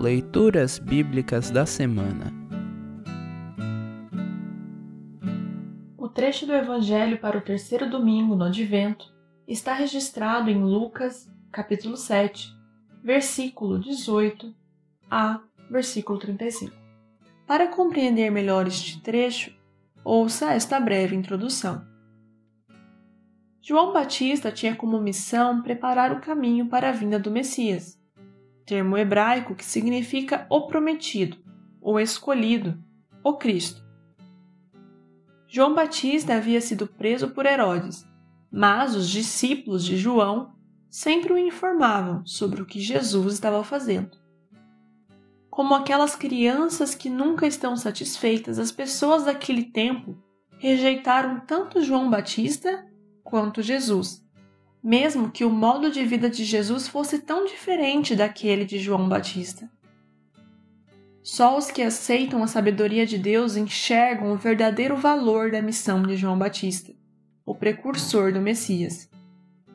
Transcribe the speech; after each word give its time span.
Leituras 0.00 0.78
Bíblicas 0.78 1.50
da 1.50 1.66
Semana. 1.66 2.32
O 5.98 6.08
trecho 6.08 6.46
do 6.46 6.54
Evangelho 6.54 7.18
para 7.18 7.36
o 7.36 7.42
terceiro 7.42 7.86
domingo 7.90 8.34
no 8.34 8.44
Advento 8.44 9.12
está 9.46 9.74
registrado 9.74 10.48
em 10.48 10.56
Lucas, 10.56 11.30
capítulo 11.52 11.98
7, 11.98 12.48
versículo 13.04 13.78
18 13.78 14.54
a 15.10 15.42
versículo 15.70 16.18
35. 16.18 16.74
Para 17.46 17.66
compreender 17.66 18.30
melhor 18.30 18.66
este 18.66 19.02
trecho, 19.02 19.54
ouça 20.02 20.54
esta 20.54 20.80
breve 20.80 21.14
introdução. 21.14 21.84
João 23.60 23.92
Batista 23.92 24.50
tinha 24.50 24.74
como 24.74 24.98
missão 24.98 25.60
preparar 25.60 26.10
o 26.10 26.22
caminho 26.22 26.68
para 26.68 26.88
a 26.88 26.92
vinda 26.92 27.18
do 27.18 27.30
Messias 27.30 27.99
termo 28.70 28.96
hebraico 28.96 29.56
que 29.56 29.64
significa 29.64 30.46
o 30.48 30.68
prometido, 30.68 31.38
o 31.82 31.98
escolhido, 31.98 32.80
o 33.24 33.36
Cristo. 33.36 33.84
João 35.48 35.74
Batista 35.74 36.36
havia 36.36 36.60
sido 36.60 36.86
preso 36.86 37.30
por 37.30 37.46
Herodes, 37.46 38.06
mas 38.48 38.94
os 38.94 39.10
discípulos 39.10 39.84
de 39.84 39.96
João 39.96 40.52
sempre 40.88 41.32
o 41.32 41.38
informavam 41.38 42.24
sobre 42.24 42.62
o 42.62 42.64
que 42.64 42.78
Jesus 42.78 43.34
estava 43.34 43.64
fazendo. 43.64 44.16
Como 45.50 45.74
aquelas 45.74 46.14
crianças 46.14 46.94
que 46.94 47.10
nunca 47.10 47.48
estão 47.48 47.76
satisfeitas, 47.76 48.56
as 48.56 48.70
pessoas 48.70 49.24
daquele 49.24 49.64
tempo 49.64 50.16
rejeitaram 50.58 51.40
tanto 51.40 51.82
João 51.82 52.08
Batista 52.08 52.86
quanto 53.24 53.62
Jesus 53.62 54.24
mesmo 54.82 55.30
que 55.30 55.44
o 55.44 55.50
modo 55.50 55.90
de 55.90 56.04
vida 56.04 56.30
de 56.30 56.44
Jesus 56.44 56.88
fosse 56.88 57.18
tão 57.18 57.44
diferente 57.44 58.16
daquele 58.16 58.64
de 58.64 58.78
João 58.78 59.08
Batista. 59.08 59.70
Só 61.22 61.58
os 61.58 61.70
que 61.70 61.82
aceitam 61.82 62.42
a 62.42 62.46
sabedoria 62.46 63.06
de 63.06 63.18
Deus 63.18 63.56
enxergam 63.56 64.32
o 64.32 64.36
verdadeiro 64.36 64.96
valor 64.96 65.50
da 65.50 65.60
missão 65.60 66.02
de 66.02 66.16
João 66.16 66.38
Batista, 66.38 66.94
o 67.44 67.54
precursor 67.54 68.32
do 68.32 68.40
Messias, 68.40 69.10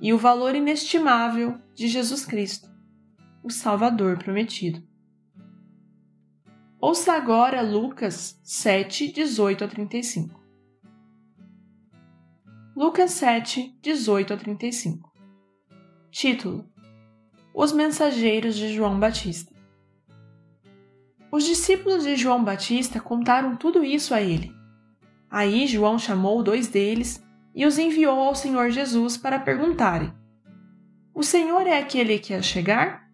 e 0.01 0.11
o 0.11 0.17
valor 0.17 0.55
inestimável 0.55 1.57
de 1.73 1.87
Jesus 1.87 2.25
Cristo, 2.25 2.69
o 3.43 3.51
Salvador 3.51 4.17
prometido. 4.17 4.83
Ouça 6.81 7.13
agora 7.13 7.61
Lucas 7.61 8.39
7, 8.43 9.11
18 9.11 9.63
a 9.63 9.67
35. 9.67 10.44
Lucas 12.75 13.11
7, 13.11 13.73
18 13.81 14.33
a 14.33 14.37
35. 14.37 15.09
Título: 16.11 16.69
Os 17.53 17.71
Mensageiros 17.71 18.53
de 18.53 18.73
João 18.73 18.99
Batista. 18.99 19.55
Os 21.31 21.45
discípulos 21.45 22.03
de 22.03 22.17
João 22.17 22.43
Batista 22.43 22.99
contaram 22.99 23.55
tudo 23.55 23.81
isso 23.81 24.13
a 24.13 24.21
ele. 24.21 24.53
Aí 25.31 25.65
João 25.67 25.97
chamou 25.97 26.43
dois 26.43 26.67
deles 26.67 27.25
e 27.55 27.65
os 27.65 27.79
enviou 27.79 28.19
ao 28.19 28.35
Senhor 28.35 28.69
Jesus 28.69 29.15
para 29.15 29.39
perguntarem: 29.39 30.13
O 31.13 31.23
Senhor 31.23 31.65
é 31.65 31.79
aquele 31.79 32.19
que 32.19 32.33
ia 32.33 32.41
chegar? 32.41 33.05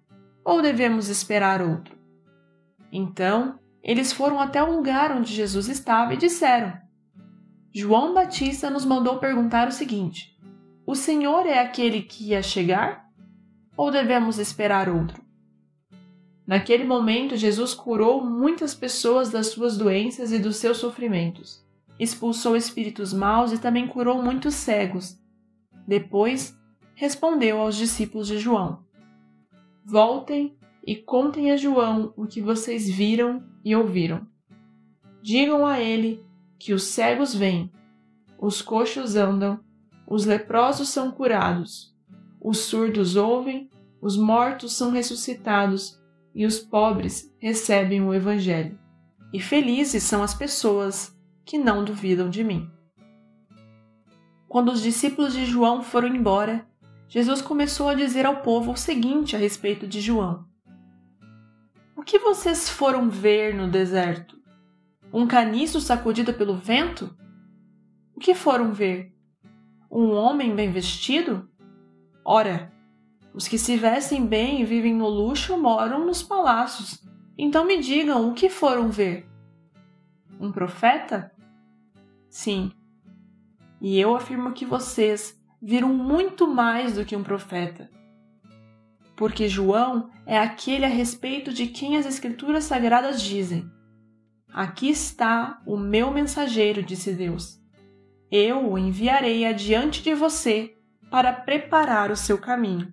Ou 0.44 0.64
devemos 0.64 1.08
esperar 1.08 1.62
outro? 1.62 1.95
Então, 2.92 3.59
eles 3.84 4.12
foram 4.12 4.39
até 4.39 4.64
o 4.64 4.76
lugar 4.76 5.12
onde 5.12 5.32
Jesus 5.32 5.70
estava 5.70 6.16
e 6.16 6.17
disseram: 6.17 6.81
João 7.73 8.14
Batista 8.14 8.69
nos 8.69 8.83
mandou 8.83 9.17
perguntar 9.17 9.69
o 9.69 9.72
seguinte: 9.72 10.38
O 10.86 10.94
Senhor 10.94 11.45
é 11.45 11.59
aquele 11.59 12.02
que 12.02 12.30
ia 12.30 12.44
chegar? 12.44 13.09
Ou 13.77 13.89
devemos 13.89 14.38
esperar 14.38 14.89
outro? 14.89 15.23
Naquele 16.45 16.83
momento, 16.83 17.38
Jesus 17.38 17.73
curou 17.73 18.22
muitas 18.22 18.75
pessoas 18.75 19.30
das 19.30 19.47
suas 19.47 19.77
doenças 19.77 20.33
e 20.33 20.39
dos 20.39 20.58
seus 20.58 20.80
sofrimentos. 20.80 21.65
Expulsou 21.98 22.58
espíritos 22.58 23.14
maus 23.14 23.54
e 23.54 23.58
também 23.58 23.87
curou 23.87 24.21
muitos 24.21 24.55
cegos. 24.55 25.17
Depois, 25.87 26.54
respondeu 26.93 27.61
aos 27.61 27.77
discípulos 27.77 28.27
de 28.27 28.37
João: 28.37 28.83
Voltem 29.86 30.58
e 30.86 30.98
contem 30.98 31.52
a 31.52 31.55
João 31.55 32.14
o 32.17 32.27
que 32.27 32.42
vocês 32.42 32.89
viram 32.89 33.42
e 33.64 33.73
ouviram. 33.73 34.27
Digam 35.21 35.65
a 35.65 35.80
ele 35.80 36.21
que 36.61 36.73
os 36.76 36.83
cegos 36.83 37.33
vêm, 37.33 37.72
os 38.38 38.61
coxos 38.61 39.16
andam, 39.16 39.60
os 40.08 40.26
leprosos 40.26 40.89
são 40.89 41.10
curados, 41.10 41.92
os 42.39 42.60
surdos 42.60 43.16
ouvem, 43.16 43.67
os 43.99 44.16
mortos 44.16 44.73
são 44.73 44.92
ressuscitados 44.92 45.99
e 46.36 46.45
os 46.45 46.60
pobres 46.60 47.33
recebem 47.39 48.04
o 48.04 48.14
Evangelho. 48.14 48.77
E 49.33 49.39
felizes 49.39 50.04
são 50.04 50.22
as 50.22 50.36
pessoas 50.36 51.17
que 51.44 51.58
não 51.58 51.83
duvidam 51.83 52.30
de 52.30 52.44
mim. 52.44 52.70
Quando 54.48 54.72
os 54.72 54.83
discípulos 54.83 55.33
de 55.33 55.45
João 55.45 55.82
foram 55.82 56.10
embora, 56.10 56.67
Jesus 57.08 57.42
começou 57.42 57.89
a 57.89 57.95
dizer 57.95 58.28
ao 58.28 58.42
povo 58.43 58.73
o 58.73 58.78
seguinte 58.78 59.36
a 59.36 59.39
respeito 59.39 59.88
de 59.88 59.99
João: 59.99 60.45
O 61.95 62.04
que 62.04 62.20
vocês 62.20 62.70
foram 62.70 63.10
ver 63.10 63.55
no 63.55 63.67
deserto? 63.67 64.41
Um 65.14 65.27
caniço 65.27 65.82
sacudido 65.82 66.33
pelo 66.33 66.55
vento? 66.55 67.14
O 68.16 68.20
que 68.20 68.33
foram 68.33 68.72
ver? 68.72 69.14
Um 69.92 70.11
homem 70.11 70.55
bem 70.55 70.72
vestido? 70.72 71.49
Ora, 72.23 72.72
os 73.33 73.45
que 73.45 73.58
se 73.58 73.76
vestem 73.76 74.26
bem 74.26 74.61
e 74.61 74.66
vivem 74.66 74.94
no 74.94 75.10
luxo 75.10 75.58
moram 75.58 76.05
nos 76.05 76.23
palácios. 76.23 77.04
Então 77.38 77.66
me 77.66 77.77
digam 77.82 78.30
o 78.30 78.33
que 78.33 78.49
foram 78.49 78.89
ver? 78.89 79.30
Um 80.39 80.49
profeta? 80.49 81.33
Sim. 82.30 82.72
E 83.82 83.99
eu 83.99 84.16
afirmo 84.16 84.54
que 84.54 84.66
vocês 84.66 85.38
viram 85.61 85.89
muito 85.89 86.48
mais 86.48 86.95
do 86.95 87.04
que 87.04 87.17
um 87.17 87.23
profeta. 87.23 87.92
Porque 89.17 89.49
João 89.49 90.10
é 90.26 90.39
aquele 90.39 90.86
a 90.86 90.89
respeito 90.89 91.52
de 91.52 91.67
quem 91.67 91.98
as 91.98 92.05
Escrituras 92.05 92.64
Sagradas 92.64 93.22
dizem 93.22 93.70
Aqui 94.54 94.89
está 94.89 95.62
o 95.66 95.78
meu 95.78 96.12
mensageiro, 96.12 96.84
disse 96.84 97.14
Deus. 97.14 97.58
Eu 98.30 98.70
o 98.72 98.78
enviarei 98.78 99.45
adiante 99.45 100.04
de 100.04 100.14
você 100.14 100.76
para 101.10 101.32
preparar 101.32 102.12
o 102.12 102.17
seu 102.17 102.38
caminho. 102.38 102.92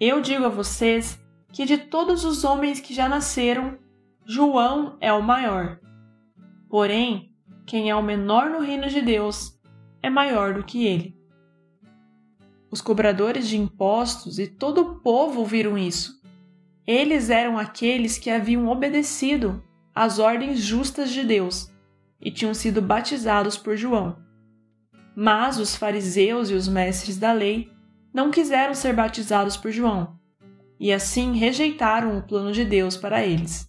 Eu 0.00 0.20
digo 0.20 0.44
a 0.44 0.48
vocês 0.48 1.20
que 1.52 1.64
de 1.64 1.78
todos 1.78 2.24
os 2.24 2.42
homens 2.42 2.80
que 2.80 2.92
já 2.92 3.08
nasceram, 3.08 3.78
João 4.24 4.96
é 5.00 5.12
o 5.12 5.22
maior. 5.22 5.78
Porém, 6.68 7.32
quem 7.64 7.88
é 7.88 7.94
o 7.94 8.02
menor 8.02 8.50
no 8.50 8.58
reino 8.58 8.88
de 8.88 9.00
Deus 9.00 9.56
é 10.02 10.10
maior 10.10 10.54
do 10.54 10.64
que 10.64 10.84
ele. 10.84 11.16
Os 12.72 12.80
cobradores 12.80 13.46
de 13.46 13.56
impostos 13.56 14.38
e 14.40 14.48
todo 14.48 14.80
o 14.80 15.00
povo 15.00 15.44
viram 15.44 15.78
isso. 15.78 16.20
Eles 16.84 17.30
eram 17.30 17.56
aqueles 17.56 18.18
que 18.18 18.30
haviam 18.30 18.66
obedecido 18.66 19.62
as 19.94 20.18
ordens 20.18 20.60
justas 20.60 21.10
de 21.10 21.24
Deus 21.24 21.70
e 22.20 22.30
tinham 22.30 22.54
sido 22.54 22.80
batizados 22.80 23.56
por 23.56 23.76
João. 23.76 24.16
Mas 25.14 25.58
os 25.58 25.76
fariseus 25.76 26.50
e 26.50 26.54
os 26.54 26.68
mestres 26.68 27.18
da 27.18 27.32
lei 27.32 27.70
não 28.12 28.30
quiseram 28.30 28.74
ser 28.74 28.94
batizados 28.94 29.56
por 29.56 29.70
João 29.70 30.18
e 30.82 30.92
assim 30.92 31.34
rejeitaram 31.34 32.18
o 32.18 32.22
plano 32.22 32.50
de 32.50 32.64
Deus 32.64 32.96
para 32.96 33.24
eles. 33.24 33.68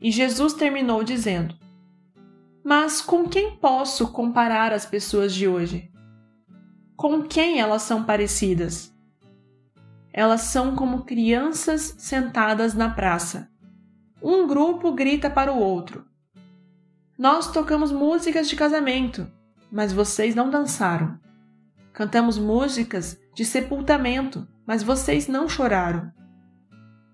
E 0.00 0.10
Jesus 0.10 0.54
terminou 0.54 1.04
dizendo: 1.04 1.54
Mas 2.64 3.02
com 3.02 3.28
quem 3.28 3.56
posso 3.56 4.10
comparar 4.10 4.72
as 4.72 4.86
pessoas 4.86 5.34
de 5.34 5.46
hoje? 5.46 5.90
Com 6.96 7.22
quem 7.22 7.60
elas 7.60 7.82
são 7.82 8.04
parecidas? 8.04 8.94
Elas 10.10 10.40
são 10.42 10.74
como 10.74 11.04
crianças 11.04 11.94
sentadas 11.98 12.72
na 12.72 12.88
praça 12.88 13.50
um 14.22 14.46
grupo 14.46 14.92
grita 14.92 15.30
para 15.30 15.52
o 15.52 15.58
outro. 15.58 16.04
Nós 17.18 17.50
tocamos 17.50 17.90
músicas 17.90 18.48
de 18.48 18.56
casamento, 18.56 19.30
mas 19.70 19.92
vocês 19.92 20.34
não 20.34 20.50
dançaram. 20.50 21.18
Cantamos 21.92 22.38
músicas 22.38 23.18
de 23.34 23.44
sepultamento, 23.44 24.46
mas 24.66 24.82
vocês 24.82 25.26
não 25.26 25.48
choraram. 25.48 26.12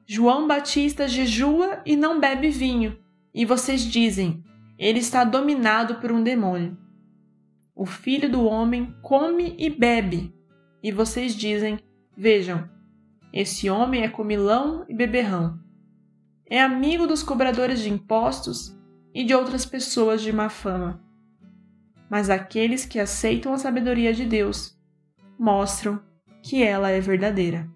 João 0.06 0.46
Batista 0.46 1.08
jejua 1.08 1.80
e 1.84 1.96
não 1.96 2.20
bebe 2.20 2.50
vinho, 2.50 2.98
e 3.34 3.44
vocês 3.44 3.82
dizem: 3.82 4.44
ele 4.78 4.98
está 4.98 5.24
dominado 5.24 5.96
por 5.96 6.12
um 6.12 6.22
demônio. 6.22 6.76
O 7.74 7.84
filho 7.84 8.30
do 8.30 8.44
homem 8.44 8.94
come 9.02 9.54
e 9.58 9.68
bebe, 9.70 10.34
e 10.82 10.92
vocês 10.92 11.34
dizem: 11.34 11.78
vejam, 12.16 12.68
esse 13.32 13.68
homem 13.68 14.02
é 14.02 14.08
comilão 14.08 14.84
e 14.88 14.94
beberrão 14.94 15.65
é 16.48 16.60
amigo 16.60 17.06
dos 17.06 17.22
cobradores 17.22 17.81
de 17.81 17.90
impostos 17.90 18.76
e 19.14 19.25
de 19.25 19.34
outras 19.34 19.66
pessoas 19.66 20.22
de 20.22 20.32
má 20.32 20.48
fama. 20.48 21.02
Mas 22.08 22.31
aqueles 22.31 22.84
que 22.84 23.00
aceitam 23.00 23.52
a 23.52 23.58
sabedoria 23.58 24.12
de 24.14 24.25
Deus 24.25 24.78
mostram 25.38 26.00
que 26.43 26.62
ela 26.62 26.90
é 26.90 27.00
verdadeira. 27.00 27.69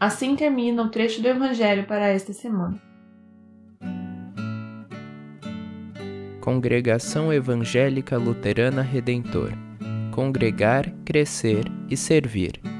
Assim 0.00 0.34
termina 0.34 0.82
o 0.82 0.88
trecho 0.88 1.20
do 1.20 1.28
Evangelho 1.28 1.86
para 1.86 2.08
esta 2.08 2.32
semana. 2.32 2.80
Congregação 6.40 7.32
Evangélica 7.32 8.16
Luterana 8.16 8.82
Redentor 8.82 9.52
Congregar, 10.12 10.92
Crescer 11.06 11.64
e 11.88 11.96
Servir. 11.96 12.71